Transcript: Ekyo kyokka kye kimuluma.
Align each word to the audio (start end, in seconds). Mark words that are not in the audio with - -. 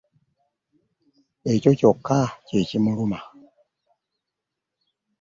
Ekyo 1.53 1.71
kyokka 1.79 2.19
kye 2.47 2.61
kimuluma. 2.69 3.19